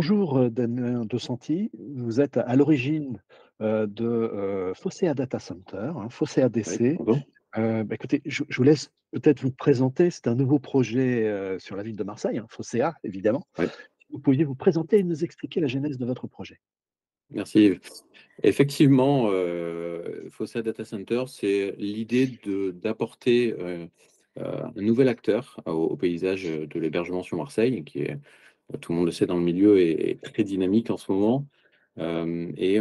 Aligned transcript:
Bonjour, 0.00 0.48
Damien 0.48 1.04
De 1.04 1.18
Santi. 1.18 1.72
Vous 1.76 2.20
êtes 2.20 2.36
à 2.36 2.54
l'origine, 2.54 3.20
heu, 3.60 3.88
de, 3.88 4.72
Phocéa 4.76 5.12
Data 5.12 5.40
Center, 5.40 5.90
hein, 5.96 6.06
DC. 6.48 6.96
Heu, 7.56 7.82
bah, 7.82 7.96
écoutez, 7.96 8.22
je 8.24 8.44
je 8.48 8.56
vous 8.58 8.62
laisse 8.62 8.92
peut-être 9.10 9.42
vous 9.42 9.50
présenter. 9.50 10.10
C'est 10.10 10.28
un 10.28 10.36
nouveau 10.36 10.60
projet, 10.60 11.58
sur 11.58 11.74
la 11.74 11.82
ville 11.82 11.96
de 11.96 12.04
Marseille, 12.04 12.38
hein, 12.38 12.92
évidemment. 13.02 13.48
Vous 14.10 14.20
pouviez 14.20 14.44
vous 14.44 14.54
présenter 14.54 15.00
et 15.00 15.02
nous 15.02 15.24
expliquer 15.24 15.58
la 15.58 15.66
genèse 15.66 15.98
de 15.98 16.06
votre 16.06 16.28
projet? 16.28 16.60
merci. 17.30 17.72
Effectivement, 18.44 19.32
heu, 19.32 20.28
Fossa 20.30 20.62
Data 20.62 20.84
Center, 20.84 21.24
c'est 21.26 21.74
l'idée 21.76 22.38
d'apporter, 22.72 23.52
un 24.36 24.70
nouvel 24.76 25.08
acteur 25.08 25.60
au 25.66 25.88
au 25.88 25.96
paysage, 25.96 26.44
de 26.44 26.78
l'hébergement 26.78 27.24
sur 27.24 27.36
Marseille, 27.36 27.82
qui 27.82 28.02
est, 28.02 28.16
tout 28.80 28.92
le 28.92 28.98
monde 28.98 29.06
le 29.06 29.12
sait 29.12 29.26
dans 29.26 29.36
le 29.38 29.44
milieu, 29.44 29.80
est 29.80 30.20
très 30.22 30.44
dynamique 30.44 30.90
en 30.90 30.96
ce 30.98 31.10
moment. 31.12 31.46
Hem 31.96 32.52
et 32.56 32.80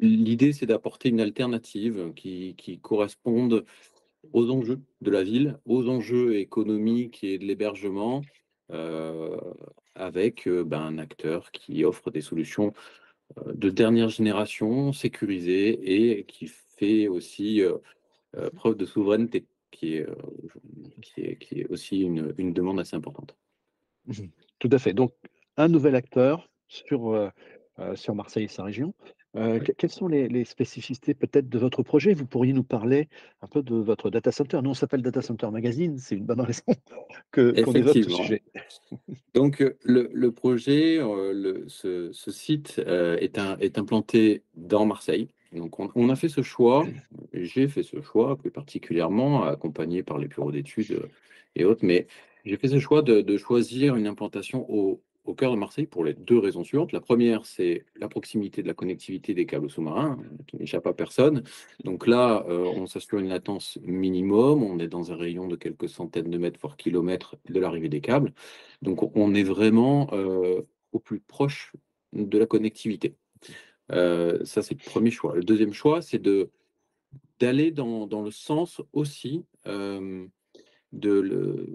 l'idée, 0.00 0.52
c'est 0.52 0.66
d'apporter 0.66 1.08
une 1.10 1.20
alternative 1.20 2.12
qui 2.14 2.54
qui 2.56 2.78
corresponde 2.80 3.64
aux 4.32 4.50
enjeux 4.50 4.80
de 5.02 5.10
la 5.10 5.22
ville, 5.24 5.58
aux 5.66 5.88
enjeux 5.88 6.36
économiques 6.38 7.24
et 7.24 7.38
de 7.38 7.44
l'hébergement, 7.46 8.22
heu, 8.72 9.36
avec, 9.94 10.46
heu, 10.48 10.64
ben, 10.64 10.80
un 10.82 10.98
acteur 10.98 11.50
qui 11.52 11.84
offre 11.84 12.10
des 12.10 12.20
solutions 12.22 12.72
de 13.46 13.70
dernière 13.70 14.08
génération, 14.10 14.92
sécurisé 14.92 16.18
et 16.20 16.24
qui 16.24 16.48
fait 16.78 17.08
aussi, 17.08 17.62
preuve 18.56 18.76
de 18.76 18.86
souveraineté, 18.86 19.46
qui 19.72 19.96
est, 19.96 20.06
aussi 21.70 22.00
une 22.00 22.34
une 22.38 22.52
demande 22.54 22.80
assez 22.80 22.96
importante. 22.96 23.36
Tout 24.58 24.68
à 24.72 24.78
fait. 24.78 24.92
Donc 24.92 25.12
un 25.56 25.68
nouvel 25.68 25.94
acteur 25.94 26.48
sur, 26.68 27.12
heu 27.14 27.30
heu, 27.78 27.96
sur 27.96 28.14
Marseille 28.14 28.44
et 28.44 28.48
sa 28.48 28.64
région. 28.64 28.94
Que 29.34 29.72
quelles 29.72 29.90
sont 29.90 30.08
les 30.08 30.26
les 30.28 30.44
spécificités 30.44 31.14
peut-être 31.14 31.48
de 31.48 31.58
votre 31.58 31.82
projet? 31.84 32.12
Vous 32.12 32.26
pourriez 32.26 32.52
nous 32.52 32.64
parler 32.64 33.08
un 33.40 33.46
peu 33.46 33.62
de 33.62 33.76
votre 33.76 34.10
data 34.10 34.32
center? 34.32 34.60
Nous, 34.62 34.70
on 34.70 34.74
s'appelle 34.74 35.02
Data 35.02 35.22
Center 35.22 35.48
Magazine, 35.52 35.96
c'est 35.98 36.16
une 36.16 36.24
bonne 36.24 36.40
raison 36.40 36.62
qu'on 37.32 37.42
évoque 37.42 37.68
ce 37.68 37.80
effectivement. 37.80 38.16
sujet. 38.16 38.42
Donc, 39.34 39.62
le 39.84 40.10
le 40.12 40.32
projet, 40.32 40.96
le 40.96 41.64
ce 41.68 42.10
ce 42.10 42.30
site, 42.32 42.78
est 42.78 43.38
un 43.38 43.56
est 43.58 43.78
implanté 43.78 44.42
dans 44.56 44.86
Marseille. 44.86 45.28
Donc 45.52 45.78
on 45.78 45.90
on 45.94 46.08
a 46.08 46.16
fait 46.16 46.28
ce 46.28 46.42
choix, 46.42 46.86
j'ai 47.32 47.68
fait 47.68 47.82
ce 47.82 48.00
choix 48.02 48.36
plus 48.36 48.50
particulièrement, 48.50 49.44
accompagné 49.44 50.02
par 50.02 50.18
les 50.18 50.26
bureaux 50.26 50.50
d'études, 50.50 51.08
et 51.54 51.64
autres, 51.64 51.84
mais 51.84 52.06
j'ai 52.44 52.56
fait 52.56 52.68
ce 52.68 52.78
choix 52.78 53.02
de 53.02 53.36
choisir 53.36 53.96
une 53.96 54.06
implantation 54.06 54.66
au 54.68 55.34
cœur 55.34 55.52
de 55.52 55.58
Marseille 55.58 55.86
pour 55.86 56.04
les 56.04 56.14
2 56.14 56.38
raisons 56.38 56.64
suivantes. 56.64 56.92
La 56.92 57.00
première, 57.02 57.44
c'est 57.44 57.84
la 57.96 58.08
proximité 58.08 58.62
de 58.62 58.66
la 58.66 58.72
connectivité 58.72 59.34
des 59.34 59.44
câbles 59.44 59.70
sous-marins, 59.70 60.18
heu, 60.24 60.38
qui 60.46 60.56
n'échappe 60.56 60.86
à 60.86 60.94
personne. 60.94 61.42
Donc 61.84 62.06
là, 62.06 62.46
heu, 62.48 62.64
on 62.66 62.86
s'assure 62.86 63.18
une 63.18 63.28
latence 63.28 63.78
minimum, 63.82 64.62
on 64.62 64.78
est 64.78 64.88
dans 64.88 65.12
un 65.12 65.16
rayon 65.16 65.46
de 65.46 65.56
quelques 65.56 65.88
centaines 65.90 66.30
de 66.30 66.38
mètres, 66.38 66.58
voire 66.60 66.78
kilomètres 66.78 67.36
de 67.48 67.60
l'arrivée 67.60 67.90
des 67.90 68.00
câbles. 68.00 68.32
Donc 68.80 69.14
on 69.14 69.34
est 69.34 69.42
vraiment, 69.42 70.08
heu, 70.14 70.66
au 70.92 70.98
plus 70.98 71.20
proche 71.20 71.72
de 72.14 72.38
la 72.38 72.46
connectivité. 72.46 73.14
Heu, 73.92 74.40
ça, 74.44 74.62
c'est 74.62 74.82
le 74.82 74.90
premier 74.90 75.10
choix. 75.10 75.34
Le 75.34 75.44
deuxième 75.44 75.74
choix, 75.74 76.00
c'est 76.00 76.22
d'aller 77.38 77.70
dans 77.70 78.06
dans 78.06 78.22
le 78.22 78.30
sens 78.30 78.80
aussi, 78.94 79.44
de 80.92 81.10
le 81.10 81.66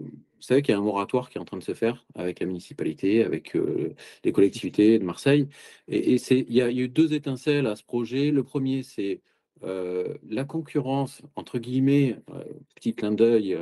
vous 0.44 0.48
savez 0.48 0.62
qu'il 0.62 0.72
y 0.72 0.76
a 0.76 0.78
un 0.78 0.82
moratoire 0.82 1.30
qui 1.30 1.38
est 1.38 1.40
en 1.40 1.44
train 1.44 1.56
de 1.58 1.62
se 1.64 1.74
faire 1.74 2.04
avec 2.14 2.40
la 2.40 2.46
municipalité, 2.46 3.24
avec, 3.24 3.56
heu, 3.56 3.94
les 4.24 4.32
collectivités 4.32 4.98
de 4.98 5.04
Marseille 5.04 5.48
et 5.88 6.14
il 6.30 6.52
y 6.54 6.60
a 6.62 6.70
eu 6.70 6.88
2 6.88 7.14
étincelles 7.14 7.66
à 7.66 7.76
ce 7.76 7.82
projet. 7.84 8.30
Le 8.30 8.42
premier, 8.44 8.82
c'est, 8.82 9.22
heu, 9.64 10.18
la 10.28 10.44
«concurrence» 10.44 11.22
entre 11.36 11.58
guillemets, 11.58 12.16
heu, 12.30 12.44
petit 12.76 12.94
clin 12.94 13.12
d'œil, 13.12 13.56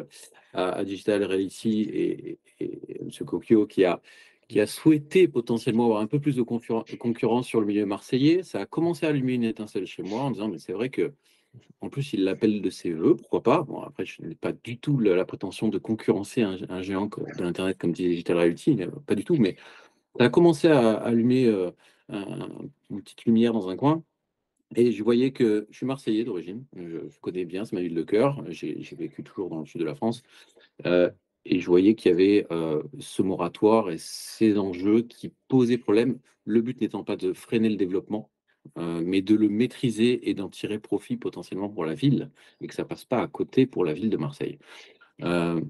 à 0.54 0.84
Digital 0.84 1.24
Realty 1.24 1.82
et 1.82 2.38
et 2.60 2.98
et 3.00 3.04
monsieur 3.04 3.24
Cocchio 3.24 3.66
qui 3.66 3.84
a 3.84 4.00
qui 4.48 4.60
a 4.60 4.66
souhaité 4.66 5.28
potentiellement 5.28 5.84
avoir 5.86 6.00
un 6.00 6.06
peu 6.06 6.20
plus 6.20 6.36
de 6.36 6.42
concurren 6.42 6.84
concurrence 6.98 7.46
sur 7.46 7.60
le 7.60 7.66
milieu 7.66 7.86
marseillais. 7.86 8.42
Ça 8.42 8.60
a 8.60 8.66
commencé 8.66 9.06
à 9.06 9.10
allumer 9.10 9.34
une 9.34 9.44
étincelle 9.44 9.86
chez 9.86 10.02
moi 10.02 10.22
en 10.22 10.30
disant: 10.30 10.48
«Mais 10.48 10.58
c'est 10.58 10.72
vrai 10.74 10.90
que 10.90 11.12
en 11.80 11.88
plus, 11.90 12.12
il 12.12 12.24
l'appelle 12.24 12.62
de 12.62 12.70
ses 12.70 12.92
vœux, 12.92 13.16
pourquoi 13.16 13.42
pas? 13.42 13.62
Bon, 13.62 13.80
après, 13.82 14.06
je 14.06 14.22
n'ai 14.22 14.34
pas 14.36 14.52
du 14.52 14.78
tout 14.78 14.98
la 15.00 15.24
prétention 15.24 15.68
de 15.68 15.78
concurrencer 15.78 16.42
un 16.42 16.82
géant 16.82 17.06
de 17.06 17.42
l'internet 17.42 17.78
comme 17.78 17.92
Digital 17.92 18.36
Realty, 18.38 18.76
heu, 18.82 18.92
pas 19.06 19.14
du 19.16 19.24
tout, 19.24 19.36
mais 19.36 19.56
ça 20.18 20.26
a 20.26 20.28
commencé 20.30 20.68
à 20.68 20.94
allumer, 20.94 21.48
un 22.08 22.48
une 22.90 23.02
petite 23.02 23.24
lumière 23.26 23.52
dans 23.54 23.68
un 23.70 23.76
coin 23.76 24.04
et 24.76 24.92
je 24.92 25.04
voyais 25.04 25.32
que 25.32 25.66
je 25.70 25.76
suis 25.78 25.86
marseillais 25.86 26.24
d'origine, 26.24 26.66
je 26.76 27.00
connais 27.22 27.44
bien, 27.46 27.64
c'est 27.66 27.76
ma 27.76 27.82
ville 27.82 27.94
de 27.94 28.02
cœur, 28.04 28.44
j'ai 28.50 28.82
vécu 28.96 29.22
toujours 29.24 29.50
dans 29.50 29.60
le 29.60 29.66
sud 29.66 29.80
de 29.82 29.86
la 29.86 29.94
France, 29.96 30.22
heu 30.86 31.12
et 31.46 31.60
je 31.60 31.66
voyais 31.66 31.94
qu'il 31.96 32.10
y 32.12 32.14
avait, 32.14 32.46
ce 33.00 33.22
moratoire 33.22 33.90
et 33.90 33.98
ces 33.98 34.58
enjeux 34.58 35.02
qui 35.02 35.32
posaient 35.48 35.78
problème. 35.78 36.20
Le 36.46 36.62
but 36.62 36.80
n'étant 36.80 37.04
pas 37.04 37.16
de 37.16 37.34
freiner 37.34 37.70
le 37.70 37.76
développement, 37.76 38.31
heu, 38.78 39.02
mais 39.04 39.22
de 39.22 39.34
le 39.34 39.48
maîtriser 39.48 40.28
et 40.30 40.34
d'en 40.34 40.48
tirer 40.50 40.78
profit 40.78 41.16
potentiellement 41.16 41.68
pour 41.70 41.84
la 41.86 41.94
ville 41.94 42.30
et 42.60 42.66
que 42.68 42.74
ça 42.74 42.84
passe 42.84 43.04
pas 43.04 43.22
à 43.22 43.28
côté 43.28 43.66
pour 43.66 43.84
la 43.84 43.94
ville 43.94 44.10
de 44.10 44.16
Marseille. 44.18 44.58
Heu 45.22 45.62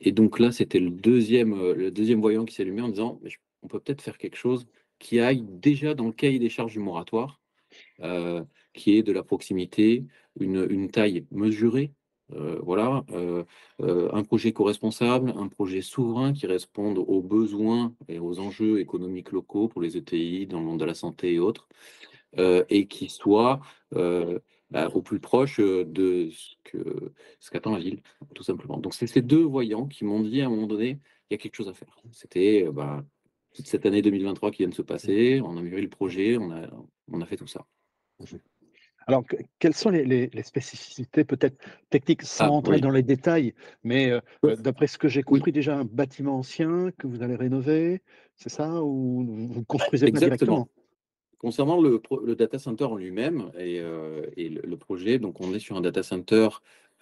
et 0.00 0.12
donc 0.12 0.38
là, 0.40 0.52
c'était 0.52 0.80
le 0.80 0.90
deuxième, 0.90 1.54
e 1.54 1.74
le 1.74 1.90
deuxième 1.90 2.20
voyant 2.20 2.44
qui 2.46 2.54
s'allumait 2.54 2.82
en 2.82 2.88
disant: 2.90 3.20
«Mais 3.22 3.30
j 3.30 3.38
on 3.62 3.68
peut 3.68 3.80
peut-être 3.80 4.02
faire 4.02 4.18
quelque 4.18 4.36
chose 4.36 4.66
qui 5.00 5.20
aille 5.20 5.42
déjà 5.48 5.94
dans 5.94 6.06
le 6.06 6.12
cahier 6.12 6.38
des 6.40 6.50
charges 6.50 6.72
du 6.74 6.80
moratoire» 6.80 7.40
qui 8.74 8.96
est 8.96 9.02
de 9.02 9.12
la 9.12 9.22
proximité, 9.22 10.04
une 10.40 10.90
taille 10.90 11.26
mesurée, 11.30 11.92
voilà, 12.62 13.04
un 13.80 14.22
projet 14.24 14.52
co-responsable, 14.52 15.32
un 15.36 15.48
projet 15.48 15.80
souverain 15.82 16.32
qui 16.32 16.46
réponde 16.46 16.98
aux 16.98 17.22
besoins 17.22 17.94
et 18.08 18.18
aux 18.18 18.38
enjeux 18.40 18.80
économiques 18.80 19.32
locaux 19.32 19.68
pour 19.68 19.82
les 19.82 19.96
ETI 19.96 20.46
dans 20.46 20.60
le 20.60 20.66
monde 20.66 20.80
de 20.80 20.84
la 20.84 20.94
santé 20.94 21.34
et 21.34 21.38
autres, 21.38 21.68
et 22.36 22.86
qui 22.88 23.08
soit, 23.08 23.60
heu, 23.94 24.40
bah, 24.70 24.88
au 24.94 25.02
plus 25.02 25.20
proche, 25.20 25.60
heu, 25.60 25.84
de 25.84 26.28
ce 26.30 26.54
que 26.64 27.12
ce 27.40 27.50
qu'attend 27.50 27.72
la 27.72 27.80
ville, 27.80 28.02
tout 28.34 28.42
simplement. 28.42 28.78
Donc 28.78 28.94
c'est 28.94 29.06
ces 29.06 29.22
2 29.22 29.42
voyants 29.42 29.86
qui 29.86 30.04
m'ont 30.04 30.20
dit 30.20 30.40
à 30.42 30.46
un 30.46 30.50
moment 30.50 30.66
donné: 30.66 31.00
«Il 31.30 31.34
y 31.34 31.36
a 31.36 31.38
quelque 31.38 31.56
chose 31.56 31.68
à 31.68 31.74
faire». 31.74 31.96
C'était, 32.12 32.64
bah, 32.72 33.04
toute 33.54 33.66
cette 33.66 33.86
année 33.86 34.02
2023 34.02 34.50
qui 34.50 34.58
vient 34.58 34.68
de 34.68 34.74
se 34.74 34.82
passer, 34.82 35.40
on 35.42 35.56
a 35.56 35.62
mûri 35.62 35.82
le 35.82 35.88
projet, 35.88 36.36
on 36.38 36.50
a 36.52 36.68
on 37.10 37.20
a 37.22 37.26
fait 37.26 37.36
tout 37.36 37.46
ça. 37.46 37.66
Alors, 39.06 39.24
que 39.26 39.36
quelles 39.58 39.74
sont 39.74 39.90
les 39.90 40.04
les 40.04 40.28
les 40.28 40.42
spécificités 40.42 41.24
peut-être 41.24 41.56
techniques, 41.90 42.22
sans 42.22 42.46
Ah 42.46 42.50
entrer 42.56 42.78
oui, 42.78 42.78
dans 42.78 42.90
les 42.90 43.02
détails, 43.02 43.54
mais 43.82 44.12
d'après 44.58 44.86
ce 44.86 44.98
que 44.98 45.08
j'ai 45.08 45.22
oui, 45.26 45.42
compris 45.42 45.50
déjà 45.52 45.76
un 45.78 45.84
bâtiment 45.84 46.36
ancien 46.38 46.90
que 46.98 47.06
vous 47.06 47.22
allez 47.22 47.36
rénover, 47.36 48.02
c'est 48.36 48.50
ça? 48.50 48.82
Ou 48.84 49.24
vous 49.24 49.48
vous 49.48 49.64
construisez 49.64 50.08
exactement. 50.08 50.68
Concernant 51.38 51.80
le 51.80 52.34
data 52.34 52.58
center 52.58 52.84
en 52.84 52.96
lui-même 52.96 53.50
et 53.58 53.80
et 54.36 54.48
le 54.48 54.76
projet, 54.76 55.18
donc 55.18 55.40
on 55.40 55.54
est 55.54 55.60
sur 55.60 55.76
un 55.76 55.80
data 55.80 56.02
center, 56.02 56.48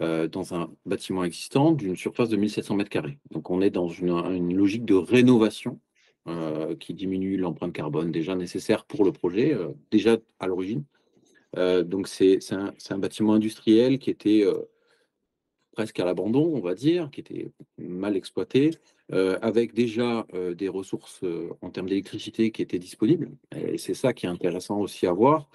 heu, 0.03 0.29
dans 0.29 0.55
un 0.55 0.71
bâtiment 0.85 1.25
existant 1.25 1.73
d'une 1.73 1.97
surface 1.97 2.29
de 2.29 2.37
1 2.37 2.49
700 2.49 2.77
carrés. 2.85 3.19
Donc 3.31 3.51
on 3.51 3.61
est 3.63 3.71
dans 3.71 3.89
une, 3.89 4.55
logique 4.55 4.85
de 4.85 4.95
rénovation, 4.95 5.81
heu, 6.29 6.77
qui 6.79 6.93
diminue 6.93 7.37
l'empreinte 7.39 7.73
carbone 7.73 8.13
déjà 8.13 8.35
nécessaire 8.35 8.85
pour 8.85 9.05
le 9.05 9.13
projet, 9.13 9.57
déjà 9.91 10.19
à 10.39 10.47
l'origine. 10.47 10.85
Donc 11.55 12.09
c'est 12.09 12.41
un 12.53 12.99
bâtiment 12.99 13.35
industriel 13.35 13.99
qui 13.99 14.11
était, 14.11 14.45
presque 15.73 15.99
à 16.01 16.05
l'abandon, 16.05 16.53
on 16.55 16.61
va 16.61 16.75
dire, 16.75 17.11
qui 17.11 17.21
était 17.21 17.51
mal 17.79 18.17
exploité, 18.17 18.73
heu, 19.13 19.39
avec 19.45 19.75
déjà, 19.75 20.27
heu, 20.35 20.55
des 20.55 20.69
ressources, 20.69 21.23
heu, 21.25 21.51
en 21.63 21.71
termes 21.71 21.89
d'électricité 21.89 22.51
qui 22.53 22.63
étaient 22.63 22.79
disponibles 22.79 23.31
c'est 23.79 23.95
ça 23.95 24.13
qui 24.15 24.27
est 24.27 24.29
intéressant 24.29 24.79
aussi 24.81 25.07
à 25.07 25.13
voir, 25.13 25.49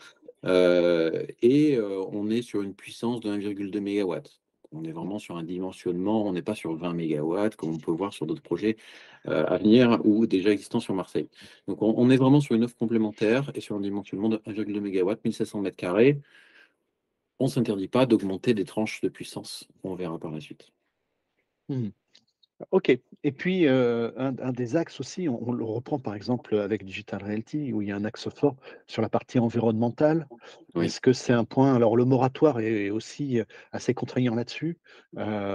et 0.45 1.79
on 1.81 2.29
est 2.29 2.41
sur 2.41 2.61
une 2.63 2.75
puissance 2.75 3.19
de 3.21 3.29
1,2 3.31 3.79
mégawatts. 3.81 4.39
On 4.73 4.83
est 4.85 4.91
vraiment 4.93 5.19
sur 5.19 5.35
un 5.37 5.43
dimensionnement, 5.43 6.25
on 6.25 6.33
n'est 6.33 6.41
pas 6.43 6.55
sur 6.55 6.75
20 6.75 6.93
mégawatts 6.93 7.55
comme 7.57 7.71
on 7.71 7.77
peut 7.77 7.91
voir 7.91 8.13
sur 8.13 8.25
d'autres 8.25 8.41
projets, 8.43 8.77
à 9.25 9.57
venir 9.57 9.99
ou 10.05 10.25
déjà 10.27 10.51
existants 10.51 10.79
sur 10.79 10.95
Marseille. 10.95 11.29
Donc 11.67 11.81
on 11.81 12.09
est 12.09 12.17
vraiment 12.17 12.41
sur 12.41 12.55
une 12.55 12.63
offre 12.65 12.77
complémentaire 12.77 13.51
et 13.55 13.61
sur 13.61 13.75
un 13.75 13.81
dimensionnement 13.81 14.29
de 14.29 14.41
1,2 14.47 14.81
mégawatts, 14.81 15.21
1 15.25 15.31
700 15.33 15.63
carrés. 15.77 16.19
On 17.39 17.47
s'interdit 17.47 17.87
pas 17.87 18.05
d'augmenter 18.05 18.53
des 18.53 18.65
tranches 18.65 19.01
de 19.01 19.09
puissance, 19.09 19.67
on 19.83 19.95
verra 19.95 20.19
par 20.19 20.31
la 20.31 20.39
suite. 20.41 20.71
Mmh 21.69 21.89
OK 22.71 22.89
et 23.23 23.31
puis, 23.31 23.67
heu, 23.67 24.13
un 24.17 24.35
un 24.39 24.51
des 24.51 24.75
axes 24.75 24.99
aussi, 24.99 25.29
on 25.29 25.47
on 25.47 25.51
le 25.51 25.63
reprend 25.63 25.99
par 25.99 26.15
exemple, 26.15 26.55
avec 26.57 26.83
Digital 26.83 27.23
Realty 27.23 27.71
où 27.73 27.81
il 27.81 27.89
y 27.89 27.91
a 27.91 27.95
un 27.95 28.03
axe 28.05 28.29
fort 28.29 28.55
sur 28.87 29.01
la 29.01 29.09
partie 29.09 29.37
environnementale. 29.39 30.27
Oui, 30.75 30.85
Est-ce 30.85 30.99
que 31.01 31.13
c'est 31.13 31.33
un 31.33 31.43
point 31.45 31.75
alors 31.75 31.95
le 31.97 32.05
moratoire 32.05 32.59
est 32.59 32.89
aussi, 32.89 33.39
heu, 33.39 33.45
assez 33.71 33.93
contraignant 33.93 34.35
là-dessus. 34.35 34.79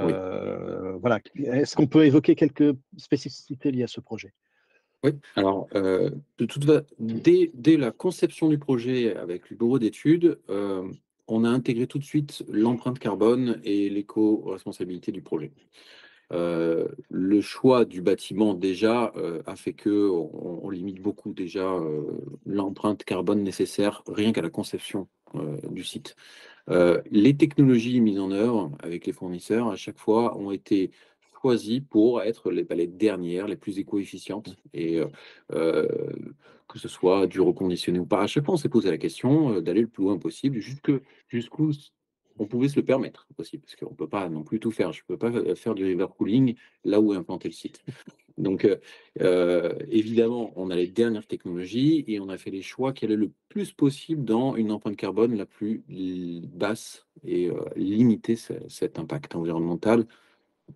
oui. 0.01 0.13
Heu, 0.13 0.97
voilà, 1.01 1.21
est-ce 1.37 1.75
qu'on 1.77 1.87
peut 1.89 2.05
évoquer 2.07 2.35
quelques 2.37 2.75
spécificités 2.97 3.71
liées 3.73 3.83
à 3.85 3.89
ce 3.89 4.01
projet? 4.01 4.33
Oui, 5.05 5.13
alors, 5.37 5.69
de 5.73 6.45
toute 6.47 6.65
fa 6.65 6.83
dès 6.99 7.51
dès 7.55 7.77
la 7.77 7.91
conception 7.91 8.49
du 8.49 8.59
projet 8.59 9.15
avec 9.17 9.51
le 9.51 9.57
bureau 9.57 9.79
d'études, 9.79 10.41
on 11.29 11.45
a 11.45 11.49
intégré 11.49 11.87
tout 11.87 11.99
de 11.99 12.05
suite 12.05 12.45
l'empreinte 12.49 12.99
carbone 12.99 13.61
et 13.65 13.89
l'éco-responsabilité 13.91 15.13
du 15.13 15.23
projet. 15.23 15.53
Heu, 16.33 16.89
le 17.11 17.41
choix 17.41 17.85
du 17.85 18.03
bâtiment 18.03 18.55
déjà, 18.55 19.13
heu, 19.17 19.43
a 19.47 19.55
fait 19.57 19.75
qu'on 19.75 20.31
on 20.63 20.71
limite 20.71 21.01
beaucoup 21.01 21.33
déjà, 21.35 21.63
heu, 21.77 22.07
l'empreinte 22.47 23.05
carbone 23.05 23.43
nécessaire 23.45 24.03
rien 24.09 24.33
qu'à 24.33 24.43
la 24.43 24.51
conception, 24.51 25.09
du 25.71 25.85
site. 25.85 26.17
Les 27.11 27.37
technologies 27.37 28.01
mises 28.01 28.21
en 28.21 28.31
œuvre 28.33 28.73
avec 28.81 29.07
les 29.07 29.13
fournisseurs 29.13 29.69
à 29.69 29.77
chaque 29.77 29.99
fois 29.99 30.37
ont 30.39 30.51
été 30.53 30.91
choisies 31.43 31.81
pour 31.83 32.23
être 32.23 32.51
les, 32.51 32.65
bah, 32.65 32.77
dernières, 32.89 33.47
les 33.49 33.57
plus 33.57 33.79
éco-efficientes 33.79 34.57
et 34.75 35.01
que 36.69 36.79
ce 36.79 36.89
soit 36.89 37.27
du 37.27 37.41
reconditionné 37.41 37.99
ou 37.99 38.07
pas. 38.07 38.23
À 38.23 38.27
chaque 38.27 38.45
fois, 38.45 38.55
on 38.55 38.57
s'est 38.59 38.69
posé 38.69 38.91
la 38.91 38.99
question, 38.99 39.61
d'aller 39.61 39.83
le 39.83 39.89
plus 39.89 40.05
loin 40.05 40.19
possible 40.19 40.59
jusqu'où 41.29 41.71
on 42.39 42.47
pouvait 42.47 42.69
se 42.69 42.77
le 42.77 42.85
permettre 42.85 43.27
aussi, 43.39 43.59
parce 43.59 43.77
qu'on 43.77 43.91
ne 43.91 43.97
peut 43.97 44.09
pas 44.09 44.29
non 44.29 44.43
plus 44.45 44.61
tout 44.61 44.71
faire. 44.71 44.93
Je 44.93 45.03
ne 45.03 45.07
peux 45.07 45.19
pas, 45.19 45.31
heu, 45.31 45.55
faire 45.55 45.75
du 45.75 45.85
river 45.85 46.07
cooling 46.17 46.57
là 46.85 47.01
où 47.01 47.13
est 47.15 47.17
implanté 47.17 47.49
le 47.49 47.55
site. 47.55 47.83
Donc, 48.39 48.65
heu 48.67 48.81
heu, 49.21 49.77
évidemment, 49.91 50.53
on 50.57 50.71
a 50.71 50.77
les 50.77 50.89
dernières 50.89 51.27
technologies 51.27 52.05
et 52.09 52.21
on 52.21 52.29
a 52.29 52.39
fait 52.39 52.51
les 52.51 52.63
choix 52.63 52.93
qui 52.93 53.05
allaient 53.07 53.17
le 53.17 53.33
plus 53.49 53.73
possible 53.73 54.25
dans 54.25 54.57
une 54.57 54.73
empreinte 54.73 54.97
carbone 54.97 55.37
la 55.37 55.47
plus 55.47 55.85
basse 55.89 57.07
et 57.25 57.51
limiter 57.77 58.37
ce 58.37 58.55
cet 58.69 58.99
impact 58.99 59.35
environnemental 59.37 60.07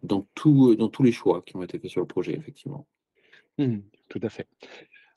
dans 0.02 0.26
tous 0.34 0.76
les 1.02 1.12
choix 1.12 1.42
qui 1.42 1.56
ont 1.56 1.62
été 1.62 1.78
faits 1.78 1.90
sur 1.90 2.00
le 2.00 2.06
projet, 2.06 2.34
effectivement. 2.34 2.86
Mmh 3.58 3.78
tout 4.08 4.20
à 4.22 4.28
fait. 4.28 4.48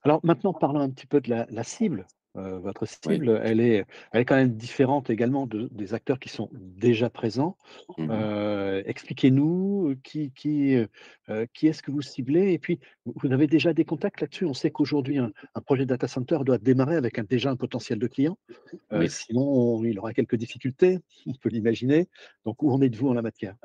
Alors 0.03 0.19
maintenant, 0.23 0.53
parlons 0.53 0.81
un 0.81 0.89
petit 0.91 1.07
peu 1.07 1.21
de 1.21 1.29
la 1.31 1.63
cible. 1.63 2.07
Heu, 2.35 2.57
votre 2.59 2.85
Oui. 3.05 3.23
cible, 3.25 3.39
elle 3.43 3.59
est 3.59 3.85
elle 4.11 4.21
est 4.21 4.25
quand 4.25 4.35
même 4.35 4.55
différente 4.55 5.09
également 5.09 5.45
de 5.47 5.67
des 5.71 5.93
acteurs 5.93 6.19
qui 6.19 6.29
sont 6.29 6.49
déjà 6.53 7.09
présents. 7.09 7.57
Mmh 7.97 8.09
Heu, 8.09 8.83
expliquez-nous, 8.87 9.95
qui 10.03 10.31
qui, 10.33 10.75
heu, 10.75 11.47
qui 11.53 11.67
est-ce 11.67 11.83
que 11.83 11.91
vous 11.91 12.01
ciblez? 12.01 12.53
Et 12.53 12.59
puis, 12.59 12.79
vous 13.05 13.31
avez 13.31 13.47
déjà 13.47 13.73
des 13.73 13.85
contacts 13.85 14.21
là-dessus? 14.21 14.45
On 14.45 14.53
sait 14.53 14.71
qu'aujourd'hui 14.71 15.17
un 15.19 15.31
un 15.55 15.61
projet 15.61 15.85
data 15.85 16.07
center 16.07 16.39
doit 16.45 16.57
démarrer 16.57 16.95
avec 16.97 17.19
un 17.19 17.23
déjà 17.23 17.51
un 17.51 17.55
potentiel 17.57 17.99
de 17.99 18.07
clients, 18.07 18.37
heu, 18.93 19.07
Oui. 19.07 19.09
sinon 19.09 19.83
il 19.85 19.99
aura 19.99 20.13
quelques 20.13 20.35
difficultés, 20.37 20.99
on 21.27 21.33
peut 21.35 21.49
l'imaginer. 21.49 22.09
Donc 22.45 22.63
où 22.63 22.71
en 22.71 22.81
êtes-vous 22.81 23.09
en 23.09 23.13
la 23.15 23.23
matière? 23.23 23.55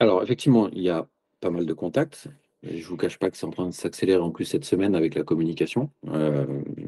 Alors 0.00 0.22
effectivement, 0.22 0.68
il 0.70 0.82
y 0.82 0.90
a 0.90 1.08
pas 1.40 1.50
mal 1.50 1.66
de 1.66 1.72
contacts. 1.72 2.28
Je 2.62 2.86
vous 2.86 2.96
cache 2.96 3.18
pas 3.18 3.30
que 3.30 3.36
c'est 3.36 3.46
en 3.46 3.50
train 3.50 3.66
de 3.66 3.72
s'accélérer 3.72 4.20
en 4.20 4.30
plus 4.30 4.44
cette 4.44 4.64
semaine 4.64 4.94
avec 4.94 5.14
la 5.14 5.24
communication. 5.24 5.90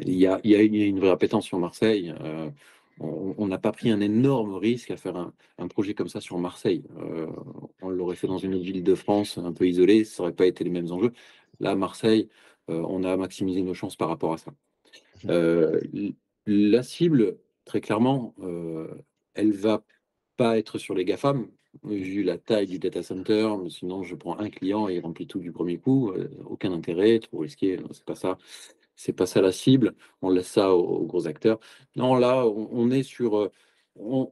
Il 0.01 0.15
y 0.15 0.27
a 0.27 0.41
une 0.43 1.01
vraie 1.01 1.11
appétence 1.11 1.47
sur 1.47 1.59
Marseille. 1.59 2.15
Heu, 2.21 2.51
on 3.01 3.49
n'a 3.49 3.59
pas 3.59 3.73
pris 3.73 3.91
un 3.91 4.01
énorme 4.01 4.55
risque 4.55 4.91
à 4.91 4.97
faire 4.97 5.33
un 5.59 5.69
projet 5.69 5.95
comme 5.95 6.09
ça 6.09 6.21
sur 6.21 6.39
Marseille. 6.39 6.85
Heu, 6.99 7.29
on 7.83 7.91
l'aurait 7.91 8.17
fait 8.17 8.29
dans 8.29 8.39
une 8.39 8.59
ville 8.59 8.85
de 8.85 8.95
France 8.95 9.37
un 9.39 9.53
peu 9.53 9.67
isolée, 9.67 10.05
ça 10.05 10.23
aurait 10.23 10.33
pas 10.33 10.47
été 10.47 10.63
les 10.63 10.71
mêmes 10.71 10.93
enjeux. 10.93 11.13
Là, 11.61 11.75
Marseille, 11.75 12.29
heu, 12.71 12.83
on 12.87 13.03
a 13.05 13.17
maximisé 13.17 13.63
nos 13.63 13.75
chances 13.75 13.97
par 13.97 14.09
rapport 14.09 14.33
à 14.33 14.39
ça. 14.39 14.53
La 16.47 16.83
cible, 16.83 17.39
très 17.65 17.81
clairement, 17.81 18.35
elle 19.35 19.53
va 19.53 19.83
pas 20.37 20.59
être 20.59 20.79
sur 20.79 20.95
les 20.95 21.05
GAFAM, 21.05 21.49
vu 21.83 22.23
la 22.23 22.39
taille 22.39 22.67
du 22.67 22.79
data 22.79 23.03
center, 23.03 23.49
sinon 23.71 24.03
je 24.03 24.15
prends 24.15 24.39
un 24.39 24.51
client 24.51 24.89
et 24.89 24.97
il 24.97 25.01
remplit 25.01 25.27
tout 25.27 25.41
du 25.41 25.51
premier 25.51 25.79
coup, 25.79 26.13
aucun 26.45 26.73
intérêt, 26.73 27.19
trop 27.19 27.39
risqué, 27.39 27.79
c'est 27.93 28.05
pas 28.05 28.15
ça. 28.15 28.39
C'est 28.97 29.13
pas 29.13 29.27
ça 29.27 29.41
la 29.41 29.53
cible, 29.53 29.95
on 30.23 30.31
laisse 30.31 30.49
ça 30.49 30.75
aux 30.75 31.05
gros 31.07 31.27
acteurs. 31.27 31.59
Non, 31.97 32.15
là, 32.15 32.47
on 32.47 32.91
est 32.91 33.03
sur, 33.03 33.51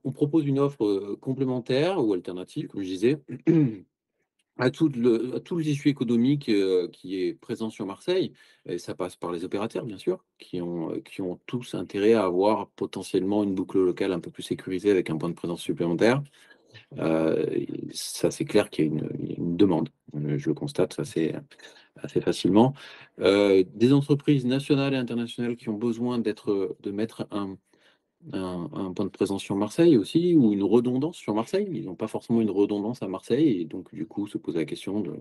on 0.05 0.13
propose 0.13 0.47
une 0.47 0.59
offre, 0.59 0.85
heu, 0.85 1.17
complémentaire 1.17 1.99
ou 2.05 2.13
alternative, 2.15 2.69
comme 2.69 2.83
je 2.83 2.89
disais, 2.89 3.21
à 4.59 4.71
tout 4.71 4.89
le 4.89 5.35
à 5.37 5.41
tout 5.41 5.57
heu, 6.51 6.89
qui 6.93 7.17
est 7.23 7.35
présent 7.35 7.71
sur 7.71 7.87
Marseille 7.87 8.33
et 8.67 8.79
ça 8.79 8.95
passe 8.95 9.17
par 9.17 9.33
les 9.33 9.45
opérateurs, 9.45 9.85
bien 9.87 9.99
sûr, 9.99 10.25
qui 10.39 10.61
ont, 10.61 11.01
qui 11.03 11.23
ont 11.23 11.41
tous 11.47 11.75
intérêt 11.75 12.13
à 12.15 12.25
avoir 12.25 12.69
potentiellement 12.71 13.43
une 13.45 13.55
boucle 13.55 13.79
locale 13.79 14.13
un 14.13 14.21
peu 14.21 14.31
plus 14.31 14.43
sécurisée 14.43 14.91
avec 14.91 15.11
un 15.11 15.17
point 15.19 15.31
de 15.31 15.35
présence 15.35 15.63
supplémentaire. 15.63 16.23
Et 16.99 17.69
ça, 17.93 18.31
c'est 18.31 18.45
clair 18.45 18.71
qu'il 18.71 18.87
y 18.87 18.89
a 18.89 19.03
une 19.39 19.57
demande. 19.57 19.89
Heu, 20.15 20.39
je 20.39 20.49
le 20.49 20.55
constate 20.55 20.99
assez 20.99 21.35
assez 22.03 22.21
facilement. 22.21 22.75
Heu, 23.21 23.65
des 23.75 23.93
entreprises 23.93 24.47
nationales 24.47 24.95
et 24.95 24.97
internationales 24.97 25.57
qui 25.57 25.69
ont 25.69 25.79
besoin 25.79 26.19
d'être, 26.19 26.77
de 26.83 26.91
mettre 26.91 27.27
un 27.31 27.57
point 28.95 29.05
de 29.05 29.11
présence 29.11 29.43
sur 29.43 29.57
Marseille 29.57 29.97
aussi 29.97 30.35
ou 30.35 30.53
une 30.53 30.63
redondance 30.63 31.17
sur 31.17 31.35
Marseille. 31.35 31.69
Ils 31.73 31.85
n'ont 31.87 31.97
pas 31.97 32.09
forcément 32.09 32.41
une 32.41 32.51
redondance 32.51 33.03
à 33.03 33.09
Marseille 33.09 33.61
et 33.61 33.65
donc 33.65 33.95
du 33.95 34.07
coup 34.07 34.27
se 34.27 34.39
pose 34.39 34.57
la 34.57 34.65
question 34.65 35.01
de 35.01 35.13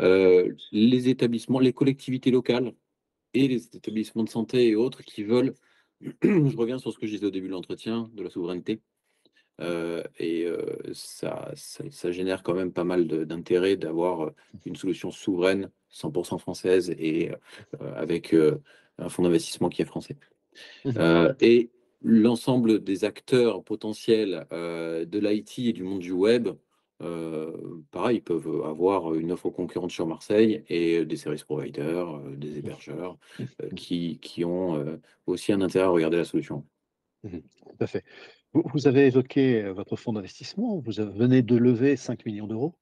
heu, 0.00 0.56
les 0.72 1.08
établissements, 1.08 1.60
les 1.60 1.72
collectivités 1.72 2.30
locales 2.30 2.74
et 3.34 3.48
les 3.48 3.66
établissements 3.76 4.24
de 4.24 4.28
santé 4.30 4.68
et 4.68 4.76
autres 4.76 5.02
qui 5.02 5.24
veulent 5.24 5.54
je 6.22 6.56
reviens 6.56 6.78
sur 6.78 6.92
ce 6.92 6.98
que 6.98 7.06
je 7.06 7.12
disais 7.12 7.26
au 7.26 7.30
début 7.30 7.48
de 7.48 7.52
l'entretien, 7.52 8.10
de 8.14 8.22
la 8.22 8.30
souveraineté, 8.30 8.80
heu 9.60 10.02
et 10.18 10.46
ça 10.92 11.50
ça 11.54 11.84
ça 11.90 12.10
génère 12.12 12.42
quand 12.42 12.54
même 12.54 12.72
pas 12.72 12.84
mal 12.84 13.06
d'intérêt 13.06 13.76
d'avoir, 13.76 14.24
heu, 14.26 14.32
une 14.64 14.76
solution 14.76 15.10
souveraine, 15.10 15.70
100% 15.90 16.38
française 16.38 16.90
et 16.98 17.30
avec, 17.80 18.34
un 18.98 19.08
fonds 19.08 19.22
d'investissement 19.22 19.68
qui 19.68 19.82
est 19.82 19.84
français. 19.84 20.16
Mmh 20.84 20.98
Heu 20.98 21.34
et 21.40 21.70
l'ensemble 22.02 22.82
des 22.84 23.04
acteurs 23.04 23.64
potentiels, 23.64 24.46
de 24.50 25.18
l'IT 25.18 25.68
et 25.68 25.72
du 25.72 25.82
monde 25.82 26.00
du 26.00 26.12
web, 26.12 26.48
pareil, 27.90 28.20
peuvent 28.20 28.62
avoir 28.64 29.14
une 29.14 29.32
offre 29.32 29.50
concurrente 29.50 29.90
sur 29.90 30.06
Marseille 30.06 30.64
et 30.68 31.04
des 31.04 31.16
service 31.16 31.44
providers, 31.44 32.20
des 32.36 32.58
hébergeurs, 32.58 33.18
heu, 33.62 33.68
qui 33.76 34.18
qui 34.20 34.44
ont, 34.44 35.00
aussi 35.26 35.52
un 35.52 35.60
intérêt 35.60 35.86
à 35.86 35.90
regarder 35.90 36.16
la 36.18 36.24
solution. 36.24 36.64
Mmh 37.24 37.38
Tout 37.38 37.84
à 37.84 37.86
fait. 37.86 38.04
Vous 38.54 38.86
avez 38.86 39.06
évoqué, 39.06 39.62
heu, 39.62 39.70
votre 39.72 39.96
fonds 39.96 40.14
d'investissement. 40.14 40.78
Vous 40.78 40.90
venez 41.12 41.42
de 41.42 41.54
lever 41.56 41.96
5 41.96 42.24
000 42.24 42.34
000 42.48 42.48
€, 42.48 42.78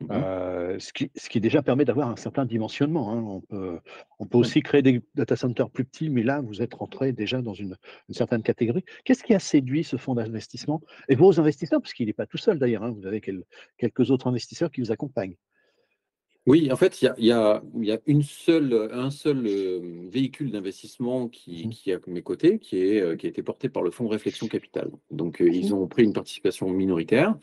Mmh 0.00 0.14
mh. 0.16 0.30
heu, 0.74 0.78
ce 0.80 0.92
qui 0.94 1.10
ce 1.16 1.28
qui 1.28 1.40
déjà 1.40 1.62
permet 1.62 1.84
d'avoir 1.84 2.08
un 2.10 2.16
certain 2.16 2.46
dimensionnement, 2.46 3.12
hein. 3.12 3.22
On 3.22 3.40
peut 3.42 3.80
on 4.18 4.26
peut 4.26 4.38
Ouais. 4.38 4.50
aussi 4.50 4.62
créer 4.62 4.82
des 4.82 5.02
data 5.14 5.36
centers 5.36 5.70
plus 5.70 5.84
petits, 5.84 6.08
mais 6.10 6.22
là, 6.22 6.40
vous 6.40 6.62
êtes 6.62 6.74
rentré 6.74 7.12
déjà 7.12 7.42
dans 7.42 7.54
une 7.54 7.76
une 8.08 8.14
certaine 8.14 8.42
catégorie. 8.42 8.84
Qu'est-ce 9.04 9.22
qui 9.24 9.34
a 9.34 9.38
séduit 9.40 9.84
ce 9.84 9.96
fonds 9.98 10.14
d'investissement 10.14 10.80
et 11.08 11.16
vos 11.16 11.38
investisseurs? 11.40 11.82
Parce 11.82 11.92
qu'il 11.94 12.06
n'est 12.06 12.14
pas 12.14 12.26
tout 12.26 12.38
seul 12.38 12.58
d'ailleurs, 12.58 12.84
hein, 12.84 12.92
vous 12.92 13.06
avez 13.06 13.20
quel 13.20 13.44
quelques 13.78 14.10
autres 14.10 14.26
investisseurs 14.28 14.70
qui 14.70 14.80
vous 14.80 14.92
accompagnent? 14.92 15.36
Oui, 16.50 16.72
en 16.72 16.76
fait, 16.76 17.00
il 17.00 17.04
y 17.04 17.08
a 17.08 17.14
il 17.18 17.26
y 17.26 17.30
a 17.32 17.62
il 17.76 17.84
y 17.84 17.92
a 17.92 17.98
une 18.06 18.22
seule, 18.22 18.72
heu, 18.72 18.88
un 18.92 19.10
seul, 19.10 19.46
hem, 19.46 20.08
véhicule 20.08 20.50
d'investissement 20.50 21.28
qui 21.28 21.68
Mmh 21.68 21.70
qui 21.70 21.90
est 21.92 21.94
à 21.94 22.00
mes 22.08 22.22
côtés, 22.22 22.58
qui 22.58 22.76
est, 22.78 23.00
heu, 23.02 23.14
qui 23.14 23.26
a 23.26 23.28
été 23.30 23.40
porté 23.44 23.68
par 23.68 23.84
le 23.84 23.92
fonds 23.92 24.08
Réflexion 24.08 24.48
Capital. 24.48 24.90
Donc, 25.12 25.40
heu, 25.40 25.48
Mmh 25.48 25.54
ils 25.54 25.74
ont 25.74 25.86
pris 25.86 26.02
une 26.02 26.12
participation 26.12 26.68
minoritaire, 26.68 27.38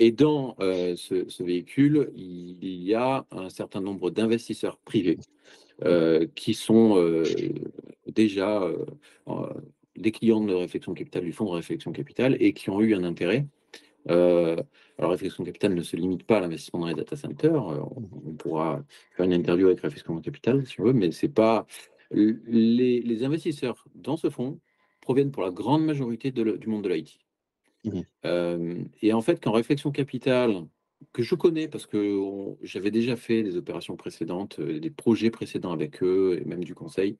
et 0.00 0.10
dans, 0.10 0.56
ce 0.58 1.24
ce 1.28 1.42
véhicule, 1.44 2.10
il 2.16 2.82
y 2.82 2.94
a 2.94 3.24
un 3.30 3.48
certain 3.48 3.80
nombre 3.80 4.10
d'investisseurs 4.10 4.76
privés, 4.78 5.18
qui 6.34 6.54
sont, 6.54 6.96
déjà, 8.08 8.62
des 9.96 10.10
clients 10.12 10.44
de 10.44 10.54
Réflexion 10.54 10.94
Capital, 10.94 11.22
du 11.24 11.32
fonds 11.32 11.44
de 11.46 11.50
Réflexion 11.52 11.92
Capital 11.92 12.36
et 12.40 12.52
qui 12.54 12.70
ont 12.70 12.80
eu 12.80 12.94
un 12.94 13.04
intérêt 13.04 13.46
Heu, 14.08 14.56
alors 14.98 15.10
Réflexion 15.12 15.44
Capital 15.44 15.74
ne 15.74 15.82
se 15.82 15.96
limite 15.96 16.24
pas 16.24 16.38
à 16.38 16.40
l'investissement 16.40 16.80
dans 16.80 16.86
les 16.88 16.94
data 16.94 17.16
centers, 17.16 17.54
heu, 17.54 17.80
on 18.26 18.34
pourra 18.34 18.84
faire 19.16 19.26
une 19.26 19.32
interview 19.32 19.66
avec 19.68 19.80
Réflexion 19.80 20.20
Capital 20.20 20.66
si 20.66 20.80
on 20.80 20.84
veut, 20.84 20.92
mais 20.92 21.12
c'est 21.12 21.28
pas 21.28 21.66
les 22.10 23.00
les 23.00 23.24
investisseurs 23.24 23.84
dans 23.94 24.16
ce 24.16 24.28
fonds 24.30 24.60
proviennent 25.00 25.30
pour 25.32 25.42
la 25.42 25.50
grande 25.50 25.84
majorité 25.84 26.30
de 26.30 26.42
le 26.42 26.58
du 26.58 26.68
monde 26.68 26.82
de 26.84 26.88
l'IT. 26.88 27.18
Mmh 27.84 28.02
Hem 28.24 28.88
et 29.02 29.12
en 29.12 29.20
fait, 29.22 29.42
quand 29.42 29.52
Réflexion 29.52 29.90
Capital, 29.92 30.66
que 31.12 31.22
je 31.22 31.34
connais 31.34 31.68
parce 31.68 31.86
que 31.86 32.20
j'avais 32.62 32.90
déjà 32.90 33.16
fait 33.16 33.42
des 33.42 33.56
opérations 33.56 33.96
précédentes, 33.96 34.60
des 34.60 34.90
projets 34.90 35.30
précédents 35.30 35.72
avec 35.72 36.02
eux 36.02 36.38
et 36.40 36.44
même 36.44 36.64
du 36.64 36.74
conseil. 36.74 37.18